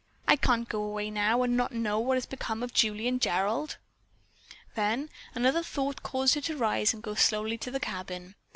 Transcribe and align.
I 0.27 0.35
can't 0.35 0.67
go 0.67 0.81
away 0.81 1.11
now, 1.11 1.43
and 1.43 1.55
not 1.55 1.71
know 1.73 1.99
what 1.99 2.17
has 2.17 2.25
become 2.25 2.63
of 2.63 2.73
Julie 2.73 3.07
and 3.07 3.21
Gerald." 3.21 3.77
Then 4.73 5.11
another 5.35 5.61
thought 5.61 6.01
caused 6.01 6.33
her 6.33 6.41
to 6.41 6.57
rise 6.57 6.91
and 6.91 7.03
go 7.03 7.13
slowly 7.13 7.59
to 7.59 7.69
the 7.69 7.79
cabin. 7.79 8.33